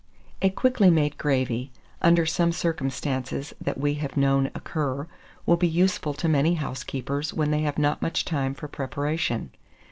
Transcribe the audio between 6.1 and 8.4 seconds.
to many housekeepers when they have not much